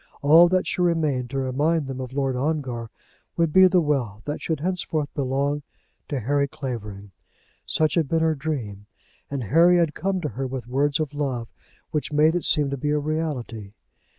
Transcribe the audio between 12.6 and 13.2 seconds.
to be a